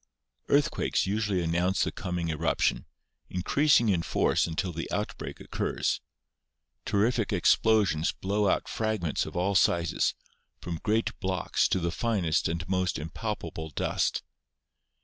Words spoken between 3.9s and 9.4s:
force until the outbreak occurs. Terrific explosions blow out fragments of